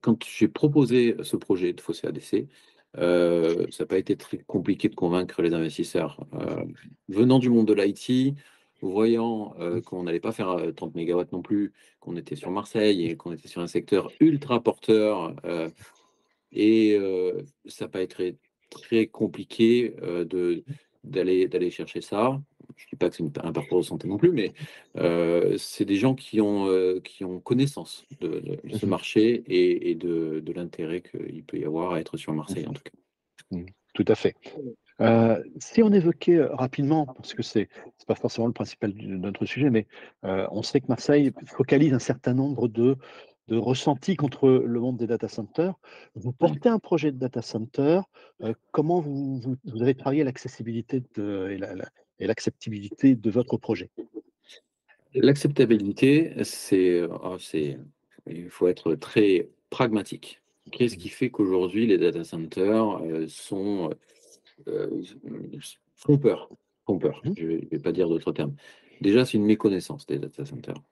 Quand 0.00 0.24
j'ai 0.24 0.48
proposé 0.48 1.16
ce 1.22 1.36
projet 1.36 1.72
de 1.72 1.80
Fossé 1.80 2.06
ADC, 2.06 2.48
heu, 2.98 3.66
ça 3.70 3.84
n'a 3.84 3.88
pas 3.88 3.98
été 3.98 4.16
très 4.16 4.38
compliqué 4.38 4.88
de 4.88 4.94
convaincre 4.94 5.42
les 5.42 5.54
investisseurs. 5.54 6.26
Heu, 6.34 6.64
venant 7.08 7.38
du 7.38 7.50
monde 7.50 7.66
de 7.68 7.74
l'IT, 7.74 8.34
voyant, 8.82 9.54
heu, 9.60 9.80
qu'on 9.82 10.02
n'allait 10.04 10.20
pas 10.20 10.32
faire, 10.32 10.50
heu, 10.58 10.72
30 10.74 10.94
mégawatts 10.94 11.32
non 11.32 11.42
plus, 11.42 11.72
qu'on 12.00 12.16
était 12.16 12.36
sur 12.36 12.50
Marseille 12.50 13.06
et 13.06 13.16
qu'on 13.16 13.32
était 13.32 13.48
sur 13.48 13.62
un 13.62 13.66
secteur 13.68 14.10
ultra 14.20 14.62
porteur, 14.62 15.34
et 16.52 16.98
ça 17.66 17.84
n'a 17.86 17.88
pas 17.90 18.02
été 18.02 18.36
très 18.70 19.06
compliqué, 19.06 19.94
d'aller 21.04 21.70
chercher 21.70 22.00
ça. 22.00 22.40
Je 22.76 22.84
ne 22.84 22.88
dis 22.90 22.96
pas 22.96 23.10
que 23.10 23.16
c'est 23.16 23.24
un 23.44 23.52
parcours 23.52 23.80
de 23.80 23.84
santé 23.84 24.08
non 24.08 24.18
plus, 24.18 24.32
mais 24.32 24.52
c'est 25.58 25.84
des 25.84 25.96
gens 25.96 26.14
qui 26.14 26.40
ont, 26.40 26.68
qui 27.02 27.24
ont 27.24 27.40
connaissance 27.40 28.04
de, 28.20 28.42
ce 28.72 28.86
Mmh 28.86 28.88
marché 28.88 29.42
et, 29.48 29.94
de, 29.94 30.42
l'intérêt 30.54 31.02
qu'il 31.02 31.42
peut 31.44 31.58
y 31.58 31.64
avoir 31.64 31.92
à 31.92 32.00
être 32.00 32.16
sur 32.16 32.32
Marseille, 32.32 32.66
en 32.66 32.72
tout 32.72 32.82
cas. 32.82 33.56
Mmh. 33.56 33.64
Tout 33.94 34.04
à 34.08 34.14
fait. 34.14 34.36
si 35.58 35.82
on 35.82 35.92
évoquait 35.92 36.42
rapidement, 36.42 37.06
parce 37.06 37.34
que 37.34 37.42
c'est 37.42 37.68
n'est 37.68 38.06
pas 38.06 38.14
forcément 38.14 38.46
le 38.46 38.52
principal 38.52 38.94
de 38.94 39.06
notre 39.06 39.46
sujet, 39.46 39.70
mais 39.70 39.86
on 40.22 40.62
sait 40.62 40.80
que 40.80 40.86
Marseille 40.88 41.32
focalise 41.46 41.94
un 41.94 41.98
certain 41.98 42.34
nombre 42.34 42.68
de 42.68 42.96
de 43.48 43.56
ressenti 43.56 44.16
contre 44.16 44.48
le 44.48 44.80
monde 44.80 44.96
des 44.96 45.06
data 45.06 45.28
centers. 45.28 45.74
Vous 46.14 46.32
portez 46.32 46.68
un 46.68 46.78
projet 46.78 47.12
de 47.12 47.18
data 47.18 47.42
center. 47.42 48.00
Euh, 48.42 48.54
comment 48.72 49.00
vous, 49.00 49.40
vous, 49.64 49.82
avez 49.82 49.94
travaillé 49.94 50.24
l'accessibilité 50.24 51.02
et 51.16 51.58
l'acceptabilité 52.18 53.14
de 53.14 53.30
votre 53.30 53.56
projet 53.56 53.90
L'acceptabilité, 55.14 56.32
oh, 56.38 57.36
c'est, 57.38 57.78
il 58.26 58.50
faut 58.50 58.68
être 58.68 58.94
très 58.94 59.48
pragmatique. 59.70 60.42
Qu'est-ce 60.72 60.96
qui 60.96 61.08
fait 61.08 61.30
qu'aujourd'hui 61.30 61.86
les 61.86 61.96
data 61.96 62.24
centers 62.24 63.00
euh, 63.02 63.26
sont, 63.28 63.90
euh, 64.68 65.02
font 65.94 66.18
peur, 66.18 66.50
font 66.84 66.98
peur. 66.98 67.22
Mmh. 67.24 67.32
Je 67.38 67.46
ne 67.46 67.68
vais 67.70 67.78
pas 67.78 67.92
dire 67.92 68.08
d'autres 68.08 68.32
termes. 68.32 68.54
Déjà, 69.00 69.24
c'est 69.24 69.36
une 69.36 69.44
méconnaissance 69.44 70.06
des 70.06 70.18
data 70.18 70.44
centers. 70.44 70.82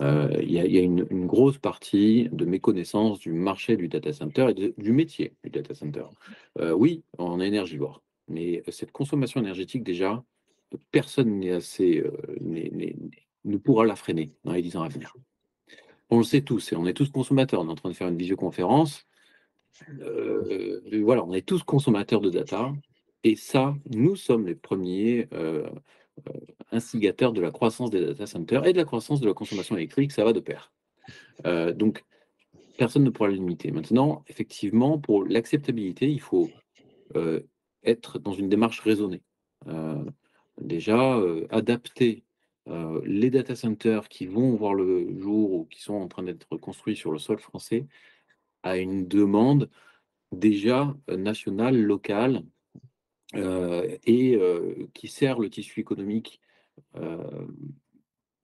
Euh, 0.00 0.30
il 0.40 0.50
y 0.50 0.58
a, 0.58 0.82
une, 0.82 1.26
grosse 1.26 1.58
partie 1.58 2.28
de 2.32 2.44
méconnaissance 2.44 3.18
du 3.18 3.32
marché 3.32 3.76
du 3.76 3.88
data 3.88 4.12
center 4.12 4.48
et 4.50 4.74
du 4.76 4.92
métier 4.92 5.34
du 5.44 5.50
data 5.50 5.74
center. 5.74 6.04
Euh, 6.58 6.72
oui, 6.72 7.02
on 7.18 7.40
est 7.40 7.46
énergivore, 7.46 8.02
mais 8.28 8.62
cette 8.68 8.92
consommation 8.92 9.40
énergétique, 9.40 9.84
déjà, 9.84 10.24
personne 10.90 11.44
euh, 11.44 11.60
ne 13.44 13.56
pourra 13.56 13.84
la 13.84 13.96
freiner 13.96 14.32
dans 14.44 14.52
les 14.52 14.62
10 14.62 14.76
ans 14.76 14.82
à 14.82 14.88
venir. 14.88 15.14
On 16.10 16.18
le 16.18 16.24
sait 16.24 16.42
tous, 16.42 16.72
et 16.72 16.76
on 16.76 16.86
est 16.86 16.94
tous 16.94 17.10
consommateurs. 17.10 17.60
On 17.62 17.68
est 17.68 17.72
en 17.72 17.74
train 17.74 17.90
de 17.90 17.94
faire 17.94 18.08
une 18.08 18.18
visioconférence. 18.18 19.06
voilà, 19.88 21.24
on 21.24 21.32
est 21.32 21.46
tous 21.46 21.62
consommateurs 21.62 22.20
de 22.20 22.30
data. 22.30 22.72
Et 23.24 23.36
ça, 23.36 23.74
nous 23.90 24.16
sommes 24.16 24.46
les 24.46 24.54
premiers 24.54 25.26
euh, 25.32 25.66
instigateur 26.70 27.32
de 27.32 27.40
la 27.40 27.50
croissance 27.50 27.90
des 27.90 28.00
data 28.00 28.26
centers 28.26 28.66
et 28.66 28.72
de 28.72 28.78
la 28.78 28.84
croissance 28.84 29.20
de 29.20 29.26
la 29.26 29.34
consommation 29.34 29.76
électrique, 29.76 30.12
ça 30.12 30.24
va 30.24 30.32
de 30.32 30.40
pair. 30.40 30.72
Euh, 31.46 31.72
donc, 31.72 32.04
personne 32.78 33.02
ne 33.02 33.10
pourra 33.10 33.28
le 33.28 33.34
limiter. 33.34 33.72
Maintenant, 33.72 34.22
effectivement, 34.28 34.98
pour 34.98 35.24
l'acceptabilité, 35.24 36.08
il 36.08 36.20
faut 36.20 36.50
euh, 37.16 37.40
être 37.82 38.18
dans 38.18 38.32
une 38.32 38.48
démarche 38.48 38.80
raisonnée. 38.80 39.22
Déjà, 40.60 41.20
adapter 41.50 42.24
les 43.04 43.30
data 43.30 43.54
centers 43.54 44.08
qui 44.08 44.26
vont 44.26 44.54
voir 44.54 44.74
le 44.74 45.20
jour 45.20 45.52
ou 45.52 45.64
qui 45.66 45.82
sont 45.82 45.94
en 45.94 46.08
train 46.08 46.22
d'être 46.22 46.56
construits 46.56 46.96
sur 46.96 47.12
le 47.12 47.18
sol 47.18 47.38
français 47.38 47.86
à 48.62 48.78
une 48.78 49.06
demande 49.06 49.70
déjà 50.32 50.96
nationale, 51.08 51.80
locale, 51.80 52.42
et 53.34 54.38
qui 54.94 55.08
sert 55.08 55.38
le 55.38 55.50
tissu 55.50 55.80
économique 55.80 56.40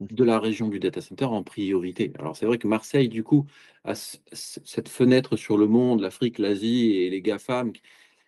de 0.01 0.25
la 0.25 0.39
région 0.39 0.69
du 0.69 0.81
data 0.81 1.01
center 1.01 1.27
en 1.27 1.43
priorité. 1.43 2.13
Alors 2.19 2.37
c'est 2.37 2.47
vrai 2.47 2.59
que 2.59 2.67
Marseille, 2.67 3.09
du 3.09 3.23
coup, 3.23 3.47
a 3.85 3.95
cette 3.95 4.89
fenêtre 4.89 5.37
sur 5.37 5.57
le 5.59 5.67
monde, 5.67 6.01
l'Afrique, 6.01 6.39
l'Asie 6.39 6.97
et 6.97 7.11
les 7.11 7.23
GAFAM. 7.23 7.73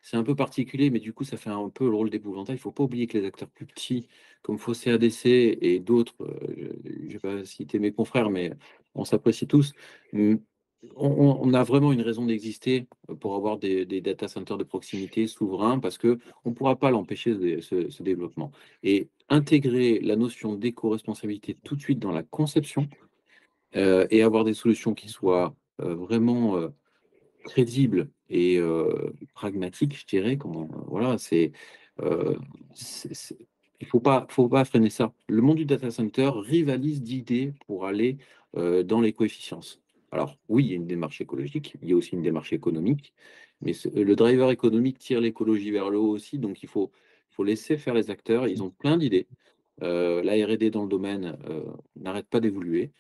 C'est 0.02 0.16
un 0.16 0.24
peu 0.24 0.34
particulier, 0.34 0.90
mais 0.90 1.00
du 1.00 1.12
coup, 1.12 1.24
ça 1.24 1.36
fait 1.36 1.50
un 1.50 1.68
peu 1.70 1.88
le 1.88 1.94
rôle 1.94 2.10
d'épouvantail. 2.10 2.56
Il 2.56 2.58
ne 2.58 2.62
faut 2.62 2.72
pas 2.72 2.84
oublier 2.84 3.06
que 3.06 3.16
les 3.18 3.24
acteurs 3.24 3.48
plus 3.48 3.66
petits, 3.66 4.08
comme 4.42 4.58
Fossé 4.58 4.90
ADC 4.90 5.26
et 5.26 5.78
d'autres, 5.80 6.16
je 6.20 7.06
ne 7.06 7.08
vais 7.08 7.18
pas 7.18 7.44
citer 7.44 7.78
mes 7.78 7.92
confrères, 7.92 8.28
mais 8.28 8.52
on 8.94 9.04
s'apprécie 9.04 9.46
tous, 9.46 9.72
on, 10.96 11.54
a 11.54 11.62
vraiment 11.62 11.92
une 11.92 12.00
raison 12.00 12.26
d'exister 12.26 12.86
pour 13.20 13.36
avoir 13.36 13.58
des, 13.58 13.84
data 14.00 14.28
centers 14.28 14.58
de 14.58 14.64
proximité 14.64 15.26
souverains 15.26 15.78
parce 15.78 15.98
qu'on 15.98 16.18
ne 16.44 16.52
pourra 16.52 16.76
pas 16.76 16.90
l'empêcher 16.90 17.60
ce, 17.60 18.02
développement. 18.02 18.50
Et 18.82 19.08
intégrer 19.28 20.00
la 20.00 20.16
notion 20.16 20.54
d'éco-responsabilité 20.54 21.56
tout 21.62 21.76
de 21.76 21.80
suite 21.80 21.98
dans 21.98 22.10
la 22.10 22.22
conception 22.22 22.88
euh, 23.76 24.06
et 24.10 24.22
avoir 24.22 24.44
des 24.44 24.54
solutions 24.54 24.94
qui 24.94 25.08
soient 25.08 25.54
euh, 25.80 25.94
vraiment 25.94 26.56
euh, 26.56 26.68
crédibles 27.44 28.10
et 28.32 28.60
pragmatiques, 29.34 29.98
je 29.98 30.06
dirais, 30.06 30.38
voilà, 30.88 31.18
c'est 31.18 31.52
il 33.80 33.86
faut 33.86 34.00
pas, 34.00 34.26
faut 34.30 34.48
pas 34.48 34.64
freiner 34.64 34.90
ça. 34.90 35.12
Le 35.28 35.42
monde 35.42 35.58
du 35.58 35.64
data 35.66 35.90
center 35.90 36.30
rivalise 36.34 37.02
d'idées 37.02 37.52
pour 37.66 37.86
aller 37.86 38.18
dans 38.54 39.00
les 39.00 39.12
coefficiences. 39.12 39.80
Alors 40.12 40.36
oui, 40.48 40.64
il 40.66 40.70
y 40.70 40.72
a 40.74 40.76
une 40.76 40.86
démarche 40.86 41.20
écologique, 41.20 41.74
il 41.82 41.88
y 41.88 41.92
a 41.92 41.96
aussi 41.96 42.12
une 42.14 42.22
démarche 42.22 42.52
économique, 42.52 43.14
mais 43.62 43.72
le 43.94 44.14
driver 44.14 44.50
économique 44.50 44.98
tire 44.98 45.20
l'écologie 45.20 45.70
vers 45.70 45.88
le 45.88 45.98
haut 45.98 46.10
aussi, 46.10 46.38
donc 46.38 46.62
il 46.62 46.68
faut, 46.68 46.92
faut 47.30 47.44
laisser 47.44 47.78
faire 47.78 47.94
les 47.94 48.10
acteurs, 48.10 48.46
ils 48.46 48.62
ont 48.62 48.70
plein 48.70 48.98
d'idées. 48.98 49.26
Euh, 49.82 50.22
la 50.22 50.34
RD 50.46 50.70
dans 50.70 50.82
le 50.82 50.88
domaine 50.88 51.38
euh, 51.48 51.64
n'arrête 51.96 52.26
pas 52.28 52.40
d'évoluer. 52.40 52.92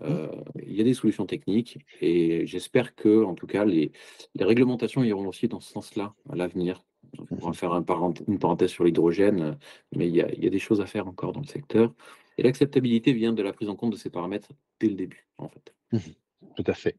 Mmh. 0.00 0.04
Euh, 0.06 0.28
il 0.66 0.74
y 0.74 0.80
a 0.80 0.84
des 0.84 0.94
solutions 0.94 1.26
techniques 1.26 1.78
et 2.00 2.46
j'espère 2.46 2.94
que, 2.94 3.24
en 3.24 3.34
tout 3.34 3.46
cas, 3.46 3.64
les, 3.64 3.92
réglementations 4.38 5.04
iront 5.04 5.28
aussi 5.28 5.48
dans 5.48 5.60
ce 5.60 5.70
sens-là 5.72 6.14
à 6.30 6.36
l'avenir. 6.36 6.84
On 7.30 7.48
va 7.48 7.52
faire 7.52 7.72
un 7.72 7.84
une 8.28 8.38
parenthèse 8.38 8.70
sur 8.70 8.84
l'hydrogène, 8.84 9.58
mais 9.94 10.08
il 10.08 10.14
y, 10.14 10.22
a, 10.22 10.50
des 10.50 10.58
choses 10.58 10.80
à 10.80 10.86
faire 10.86 11.08
encore 11.08 11.32
dans 11.32 11.40
le 11.40 11.46
secteur. 11.46 11.92
Et 12.38 12.42
l'acceptabilité 12.42 13.12
vient 13.12 13.32
de 13.32 13.42
la 13.42 13.52
prise 13.52 13.68
en 13.68 13.74
compte 13.74 13.90
de 13.90 13.96
ces 13.96 14.10
paramètres 14.10 14.52
dès 14.78 14.86
le 14.86 14.94
début, 14.94 15.26
en 15.38 15.48
fait. 15.48 15.74
Mmh 15.92 15.98
tout 16.56 16.64
à 16.66 16.74
fait. 16.74 16.96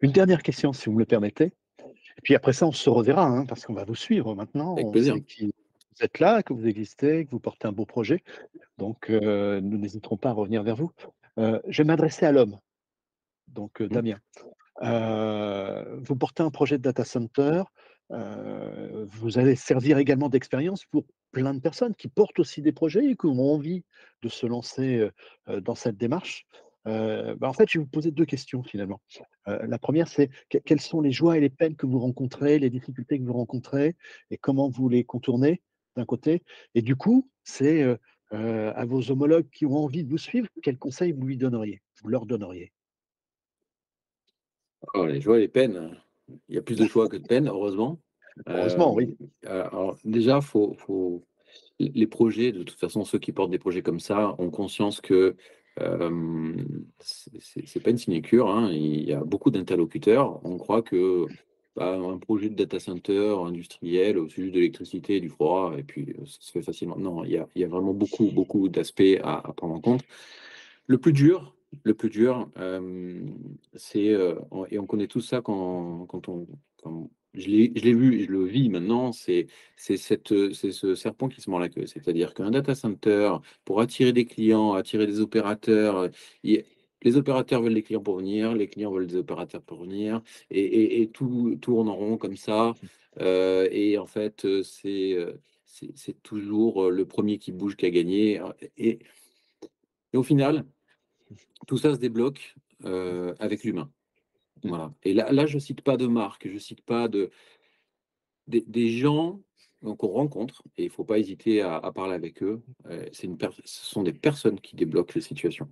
Une 0.00 0.12
dernière 0.12 0.42
question, 0.42 0.72
si 0.72 0.86
vous 0.86 0.92
me 0.92 0.98
le 0.98 1.04
permettez. 1.04 1.52
Et 1.80 2.22
puis 2.22 2.34
après 2.34 2.52
ça, 2.52 2.66
on 2.66 2.72
se 2.72 2.90
reverra, 2.90 3.26
hein, 3.26 3.46
parce 3.46 3.64
qu'on 3.64 3.74
va 3.74 3.84
vous 3.84 3.94
suivre 3.94 4.34
maintenant. 4.34 4.74
Avec 4.74 4.90
plaisir. 4.90 5.16
vous 5.16 5.50
êtes 6.00 6.18
là, 6.18 6.42
que 6.42 6.52
vous 6.52 6.66
existez, 6.66 7.24
que 7.24 7.30
vous 7.30 7.40
portez 7.40 7.68
un 7.68 7.72
beau 7.72 7.84
projet. 7.84 8.22
Donc, 8.78 9.10
euh, 9.10 9.60
nous 9.60 9.78
n'hésiterons 9.78 10.16
pas 10.16 10.30
à 10.30 10.32
revenir 10.32 10.62
vers 10.62 10.76
vous. 10.76 10.90
Euh, 11.38 11.60
je 11.68 11.82
vais 11.82 11.86
m'adresser 11.86 12.26
à 12.26 12.32
l'homme, 12.32 12.58
donc 13.48 13.80
euh, 13.80 13.86
mmh. 13.86 13.88
Damien. 13.88 14.18
vous 16.02 16.16
portez 16.16 16.42
un 16.42 16.50
projet 16.50 16.78
de 16.78 16.82
data 16.82 17.04
center. 17.04 17.62
vous 18.10 19.38
allez 19.38 19.56
servir 19.56 19.98
également 19.98 20.28
d'expérience 20.28 20.84
pour 20.86 21.04
plein 21.32 21.54
de 21.54 21.60
personnes 21.60 21.94
qui 21.94 22.08
portent 22.08 22.40
aussi 22.40 22.62
des 22.62 22.72
projets 22.72 23.04
et 23.04 23.16
qui 23.16 23.26
ont 23.26 23.52
envie 23.52 23.84
de 24.22 24.28
se 24.28 24.46
lancer 24.46 25.08
dans 25.46 25.74
cette 25.74 25.96
démarche. 25.96 26.46
Bah, 26.84 27.36
en 27.42 27.52
fait, 27.52 27.68
je 27.68 27.78
vais 27.78 27.84
vous 27.84 27.90
poser 27.90 28.10
deux 28.10 28.24
questions 28.24 28.62
finalement. 28.62 29.00
la 29.46 29.78
première, 29.78 30.08
c'est 30.08 30.30
quelles 30.48 30.80
sont 30.80 31.00
les 31.00 31.12
joies 31.12 31.36
et 31.36 31.40
les 31.40 31.50
peines 31.50 31.76
que 31.76 31.86
vous 31.86 32.00
rencontrez, 32.00 32.58
les 32.58 32.70
difficultés 32.70 33.18
que 33.18 33.24
vous 33.24 33.34
rencontrez 33.34 33.96
et 34.30 34.38
comment 34.38 34.68
vous 34.68 34.88
les 34.88 35.04
contournez 35.04 35.62
d'un 35.94 36.04
côté? 36.04 36.42
Et 36.74 36.82
du 36.82 36.96
coup, 36.96 37.30
c'est 37.44 37.84
à 38.30 38.84
vos 38.84 39.10
homologues 39.10 39.48
qui 39.50 39.66
ont 39.66 39.76
envie 39.76 40.04
de 40.04 40.08
vous 40.08 40.18
suivre, 40.18 40.46
quels 40.62 40.78
conseils 40.78 41.12
vous 41.12 41.26
lui 41.26 41.36
donneriez, 41.36 41.80
vous 42.02 42.08
leur 42.08 42.26
donneriez? 42.26 42.72
Oh, 44.94 45.04
Les 45.06 45.20
joies 45.20 45.38
et 45.38 45.42
les 45.42 45.48
peines, 45.48 45.96
il 46.48 46.54
y 46.54 46.58
a 46.58 46.62
plus 46.62 46.76
de 46.76 46.86
joie 46.86 47.08
que 47.08 47.16
de 47.16 47.26
peines, 47.26 47.48
heureusement. 47.48 48.00
Heureusement, 48.46 48.94
oui. 48.94 49.16
Alors, 49.44 49.98
déjà, 50.04 50.40
faut, 50.40 50.74
faut, 50.74 51.24
les 51.78 52.06
projets, 52.06 52.52
de 52.52 52.62
toute 52.62 52.78
façon, 52.78 53.04
ceux 53.04 53.18
qui 53.18 53.32
portent 53.32 53.50
des 53.50 53.58
projets 53.58 53.82
comme 53.82 54.00
ça 54.00 54.34
ont 54.38 54.50
conscience 54.50 55.00
que 55.00 55.36
euh, 55.80 56.56
c'est 57.00 57.82
pas 57.82 57.90
une 57.90 57.98
sinécure, 57.98 58.48
hein. 58.48 58.70
il 58.72 59.08
y 59.08 59.12
a 59.12 59.20
beaucoup 59.20 59.50
d'interlocuteurs. 59.50 60.44
On 60.44 60.58
croit 60.58 60.82
que 60.82 61.26
bah, 61.76 61.94
un 61.94 62.18
projet 62.18 62.48
de 62.48 62.54
data 62.54 62.80
center 62.80 63.36
industriel 63.44 64.18
au 64.18 64.28
sujet 64.28 64.50
de 64.50 64.56
l'électricité 64.56 65.16
et 65.16 65.20
du 65.20 65.28
froid, 65.28 65.74
et 65.78 65.82
puis 65.82 66.14
ça 66.26 66.36
se 66.40 66.50
fait 66.52 66.62
facilement. 66.62 66.96
Non, 66.96 67.24
il 67.24 67.32
y 67.54 67.64
a, 67.64 67.68
vraiment 67.68 67.94
beaucoup, 67.94 68.30
beaucoup 68.32 68.68
d'aspects 68.68 69.20
à, 69.22 69.52
prendre 69.56 69.74
en 69.74 69.80
compte. 69.80 70.02
Le 70.86 70.98
plus 70.98 71.12
dur, 71.12 71.54
le 71.84 71.94
plus 71.94 72.10
dur, 72.10 72.50
c'est, 73.74 74.16
et 74.70 74.78
on 74.78 74.86
connaît 74.86 75.06
tout 75.06 75.20
ça 75.20 75.40
quand, 75.40 76.06
quand 76.06 76.28
on, 76.28 76.46
je 77.34 77.48
l'ai 77.48 77.94
vu, 77.94 78.24
je 78.24 78.30
le 78.30 78.44
vis 78.44 78.68
maintenant, 78.68 79.12
c'est 79.12 79.46
ce 79.76 80.94
serpent 80.94 81.28
qui 81.28 81.40
se 81.40 81.50
mord 81.50 81.60
la 81.60 81.68
queue. 81.68 81.86
C'est-à-dire 81.86 82.34
qu'un 82.34 82.50
data 82.50 82.74
center, 82.74 83.34
pour 83.64 83.80
attirer 83.80 84.12
des 84.12 84.24
clients, 84.24 84.72
attirer 84.72 85.06
des 85.06 85.20
opérateurs, 85.20 86.08
les 87.02 87.16
opérateurs 87.16 87.62
veulent 87.62 87.72
les 87.72 87.82
clients 87.82 88.02
pour 88.02 88.16
venir, 88.18 88.54
les 88.54 88.68
clients 88.68 88.92
veulent 88.92 89.06
des 89.06 89.16
opérateurs 89.16 89.62
pour 89.62 89.80
venir, 89.82 90.22
et, 90.50 91.08
tout 91.12 91.56
tourne 91.60 91.88
en 91.88 91.96
rond 91.96 92.16
comme 92.16 92.36
ça. 92.36 92.74
Euh, 93.20 93.68
et 93.70 93.98
en 93.98 94.06
fait, 94.06 94.46
c'est 94.62 95.16
c'est 95.94 96.22
toujours 96.22 96.90
le 96.90 97.06
premier 97.06 97.38
qui 97.38 97.52
bouge 97.52 97.76
qui 97.76 97.86
a 97.86 97.90
gagné. 97.90 98.40
Et, 98.76 98.98
au 100.14 100.22
final, 100.22 100.64
tout 101.66 101.78
ça 101.78 101.94
se 101.94 102.00
débloque 102.00 102.56
euh, 102.84 103.34
avec 103.38 103.64
l'humain. 103.64 103.90
Voilà. 104.64 104.92
Et 105.04 105.14
là, 105.14 105.32
là 105.32 105.46
je 105.46 105.54
ne 105.54 105.60
cite 105.60 105.82
pas 105.82 105.96
de 105.96 106.06
marque, 106.06 106.48
je 106.48 106.54
ne 106.54 106.58
cite 106.58 106.82
pas 106.82 107.08
de. 107.08 107.30
Des, 108.46 108.88
gens 108.88 109.40
donc 109.80 110.02
on 110.02 110.08
rencontre 110.08 110.64
et 110.76 110.82
il 110.82 110.86
ne 110.86 110.92
faut 110.92 111.04
pas 111.04 111.20
hésiter 111.20 111.60
à, 111.60 111.76
à 111.76 111.92
parler 111.92 112.14
avec 112.14 112.42
eux. 112.42 112.60
Euh, 112.86 113.06
c'est 113.12 113.28
une 113.28 113.38
ce 113.38 113.84
sont 113.86 114.02
des 114.02 114.12
personnes 114.12 114.60
qui 114.60 114.74
débloquent 114.74 115.12
les 115.14 115.20
situations. 115.20 115.70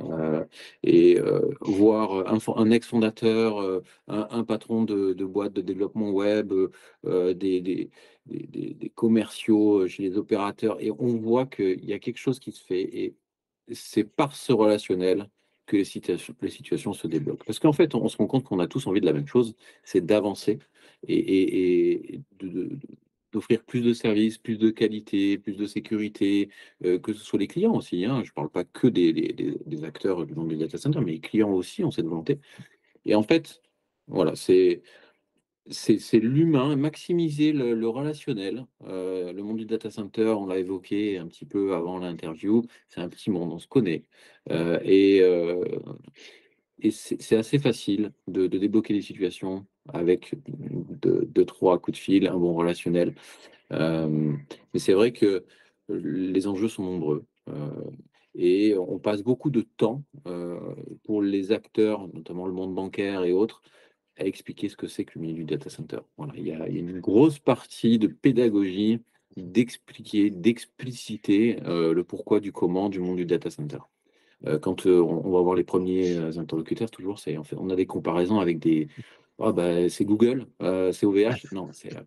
Euh, 0.00 0.44
et 0.82 1.18
euh, 1.18 1.40
voir 1.60 2.26
un, 2.32 2.38
fo- 2.38 2.58
un 2.58 2.70
ex-fondateur, 2.70 3.60
euh, 3.60 3.82
un, 4.08 4.44
patron 4.44 4.84
de, 4.84 5.24
boîte 5.24 5.52
de 5.52 5.60
développement 5.62 6.10
web, 6.10 6.52
des, 7.04 7.90
commerciaux 8.94 9.88
chez 9.88 10.02
les 10.02 10.16
opérateurs, 10.16 10.80
et 10.80 10.90
on 10.90 11.16
voit 11.16 11.46
qu'il 11.46 11.84
y 11.84 11.92
a 11.92 11.98
quelque 11.98 12.18
chose 12.18 12.38
qui 12.38 12.52
se 12.52 12.64
fait. 12.64 12.82
Et 12.82 13.16
c'est 13.72 14.04
par 14.04 14.34
ce 14.34 14.52
relationnel 14.52 15.28
que 15.66 15.76
les 15.76 15.84
situations, 16.50 16.92
se 16.92 17.06
débloquent. 17.06 17.44
Parce 17.46 17.60
qu'en 17.60 17.72
fait, 17.72 17.94
on, 17.94 18.08
se 18.08 18.16
rend 18.16 18.26
compte 18.26 18.44
qu'on 18.44 18.58
a 18.58 18.66
tous 18.66 18.86
envie 18.86 19.00
de 19.00 19.06
la 19.06 19.12
même 19.12 19.26
chose, 19.28 19.54
c'est 19.84 20.04
d'avancer 20.04 20.58
et, 21.06 22.20
de- 22.40 22.70
d'offrir 23.32 23.62
plus 23.64 23.82
de 23.82 23.92
services, 23.92 24.38
plus 24.38 24.58
de 24.58 24.70
qualité, 24.70 25.38
plus 25.38 25.56
de 25.56 25.66
sécurité, 25.66 26.50
euh, 26.84 26.98
que 26.98 27.12
ce 27.12 27.24
soit 27.24 27.38
les 27.38 27.46
clients 27.46 27.74
aussi. 27.76 28.04
hein. 28.04 28.22
Je 28.24 28.30
ne 28.30 28.34
parle 28.34 28.50
pas 28.50 28.64
que 28.64 28.86
des, 28.88 29.12
des- 29.12 29.32
des- 29.32 29.58
des 29.66 29.84
acteurs 29.84 30.26
du 30.26 30.34
monde 30.34 30.48
du 30.48 30.56
data 30.56 30.78
center, 30.78 31.00
mais 31.00 31.12
les 31.12 31.20
clients 31.20 31.52
aussi 31.52 31.84
ont 31.84 31.90
cette 31.90 32.06
volonté. 32.06 32.38
Et 33.04 33.14
en 33.14 33.22
fait, 33.22 33.62
voilà, 34.08 34.34
c'est 34.36 34.82
l'humain, 36.14 36.76
maximiser 36.76 37.52
le, 37.52 37.88
relationnel. 37.88 38.66
Euh, 38.84 39.32
le 39.32 39.42
monde 39.42 39.58
du 39.58 39.66
data 39.66 39.90
center, 39.90 40.34
on 40.38 40.46
l'a 40.46 40.58
évoqué 40.58 41.18
un 41.18 41.26
petit 41.26 41.46
peu 41.46 41.74
avant 41.74 41.98
l'interview, 41.98 42.64
c'est 42.88 43.00
un 43.00 43.08
petit 43.08 43.30
monde, 43.30 43.52
on 43.52 43.58
se 43.58 43.68
connaît. 43.68 44.04
Euh, 44.50 44.80
et 44.84 45.22
c'est 46.90 47.36
assez 47.36 47.58
facile 47.58 48.12
de, 48.26 48.46
débloquer 48.46 48.94
les 48.94 49.02
situations 49.02 49.66
avec 49.94 50.34
deux, 50.46 51.44
trois 51.44 51.78
coups 51.78 51.98
de 51.98 52.02
fil, 52.02 52.26
un 52.26 52.36
bon 52.36 52.54
relationnel. 52.54 53.14
Euh, 53.72 54.34
mais 54.72 54.80
c'est 54.80 54.92
vrai 54.92 55.12
que 55.12 55.44
les 55.88 56.46
enjeux 56.46 56.68
sont 56.68 56.84
nombreux. 56.84 57.24
euh, 57.48 57.70
et 58.36 58.76
on 58.76 59.00
passe 59.00 59.22
beaucoup 59.22 59.50
de 59.50 59.62
temps 59.62 60.04
euh, 60.26 60.60
pour 61.02 61.20
les 61.20 61.50
acteurs, 61.50 62.06
notamment 62.14 62.46
le 62.46 62.52
monde 62.52 62.74
bancaire 62.74 63.24
et 63.24 63.32
autres, 63.32 63.60
à 64.16 64.24
expliquer 64.24 64.68
ce 64.68 64.76
que 64.76 64.86
c'est 64.86 65.04
que 65.04 65.18
le 65.18 65.22
milieu 65.22 65.34
du 65.34 65.44
data 65.44 65.68
center. 65.68 65.98
Voilà, 66.16 66.34
il 66.36 66.46
y 66.46 66.52
a, 66.52 66.68
il 66.68 66.74
y 66.74 66.78
a 66.78 66.80
une 66.80 67.00
grosse 67.00 67.40
partie 67.40 67.98
de 67.98 68.06
pédagogie, 68.06 69.00
d'expliquer, 69.36 70.30
d'expliciter 70.30 71.58
le 71.64 72.02
pourquoi 72.02 72.38
du 72.38 72.52
comment 72.52 72.88
du 72.88 73.00
monde 73.00 73.16
du 73.16 73.26
data 73.26 73.50
center. 73.50 73.78
Quand 74.62 74.86
on, 74.86 75.30
va 75.30 75.40
voir 75.42 75.56
les 75.56 75.64
premiers 75.64 76.16
interlocuteurs, 76.38 76.90
toujours, 76.90 77.18
c'est 77.18 77.36
en 77.36 77.44
fait, 77.44 77.56
on 77.58 77.68
a 77.68 77.76
des 77.76 77.86
comparaisons 77.86 78.38
avec 78.38 78.60
des. 78.60 78.88
Ah 79.40 79.52
bah, 79.52 79.88
c'est 79.88 80.04
Google, 80.04 80.46
euh, 80.62 80.92
c'est 80.92 81.06
OVH. 81.06 81.46
Non, 81.52 81.68
c'est. 81.72 81.96
euh, 81.96 82.02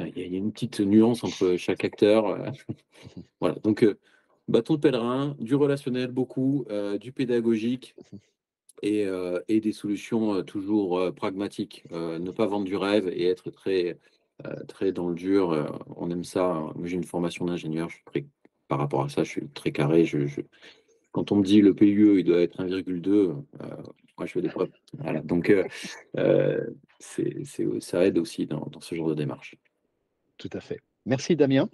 Il 0.00 0.18
y 0.18 0.22
a 0.22 0.24
il 0.26 0.32
y 0.32 0.34
a 0.36 0.38
une 0.38 0.52
petite 0.52 0.80
nuance 0.80 1.24
entre 1.24 1.56
chaque 1.56 1.84
acteur. 1.84 2.26
euh. 2.26 2.50
Voilà, 3.40 3.56
donc 3.56 3.86
bâton 4.48 4.74
de 4.74 4.80
pèlerin, 4.80 5.36
du 5.38 5.54
relationnel 5.54 6.10
beaucoup, 6.10 6.66
du 7.00 7.12
pédagogique 7.12 7.94
et, 8.82 9.06
et 9.48 9.60
des 9.60 9.72
solutions 9.72 10.42
toujours 10.42 11.14
pragmatiques. 11.14 11.84
Ne 11.92 12.30
pas 12.30 12.46
vendre 12.46 12.64
du 12.64 12.76
rêve 12.76 13.08
et 13.08 13.26
être 13.26 13.50
très, 13.50 13.98
très 14.68 14.92
dans 14.92 15.08
le 15.08 15.14
dur. 15.14 15.84
on 15.96 16.10
aime 16.10 16.24
ça. 16.24 16.72
Moi, 16.74 16.86
j'ai 16.86 16.96
une 16.96 17.04
formation 17.04 17.44
d'ingénieur. 17.44 17.88
Par 18.68 18.78
rapport 18.78 19.04
à 19.04 19.08
ça, 19.08 19.22
je 19.22 19.30
suis 19.30 19.48
très 19.50 19.70
carré. 19.72 20.04
Je, 20.04 20.26
je- 20.26 20.40
quand 21.16 21.32
on 21.32 21.36
me 21.36 21.42
dit 21.44 21.62
le 21.62 21.72
PUE, 21.72 22.18
il 22.20 22.24
doit 22.24 22.42
être 22.42 22.60
1,2, 22.62 23.08
euh, 23.08 23.34
moi, 24.18 24.26
je 24.26 24.32
fais 24.32 24.42
des 24.42 24.50
preuves. 24.50 24.68
Voilà, 24.98 25.20
donc 25.22 25.48
euh, 25.48 25.64
euh, 26.18 26.62
c'est, 26.98 27.42
c'est- 27.46 27.80
ça 27.80 28.04
aide 28.04 28.18
aussi 28.18 28.44
dans, 28.44 28.66
dans 28.70 28.80
ce 28.82 28.94
genre 28.94 29.08
de 29.08 29.14
démarche. 29.14 29.54
Tout 30.36 30.50
à 30.52 30.60
fait. 30.60 30.78
Merci 31.06 31.34
Damien. 31.34 31.70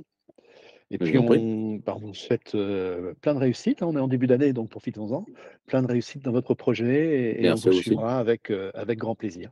Et 0.93 0.99
puis 0.99 1.17
vous 1.17 1.25
on, 1.25 1.75
bah, 1.85 1.95
on 1.97 2.07
vous 2.07 2.15
souhaite 2.15 2.55
euh, 2.55 3.15
plein 3.21 3.35
de 3.35 3.41
réussites. 3.41 3.83
hein. 3.83 3.87
On 3.89 3.97
est 3.97 4.01
en 4.01 4.07
début 4.07 4.29
d'année, 4.29 4.53
donc 4.53 4.69
profitons-en. 4.71 5.25
Plein 5.67 5.83
de 5.83 5.89
réussites 5.89 6.23
dans 6.23 6.31
votre 6.33 6.55
projet 6.55 7.33
et, 7.33 7.45
et 7.45 7.51
on 7.51 7.55
vous 7.57 7.73
suivra 7.73 8.19
avec, 8.21 8.49
euh, 8.51 8.71
avec 8.75 8.99
grand 9.01 9.16
plaisir. 9.16 9.51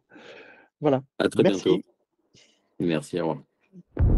Voilà. 0.80 1.02
À 1.18 1.28
très 1.28 1.42
Merci. 1.42 1.64
bientôt. 1.64 1.82
Merci, 2.78 3.20
au 3.20 3.28
revoir. 3.30 4.09